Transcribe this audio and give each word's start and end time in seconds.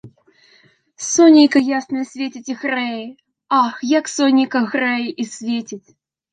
Сонейка 1.07 1.61
яснае 1.81 2.03
свеціць 2.15 2.49
і 2.53 2.57
грэе, 2.63 3.05
ах, 3.63 3.73
як 3.99 4.05
сонейка 4.17 4.59
грэе 4.75 4.99
і 5.07 5.23
свеціць! 5.39 5.83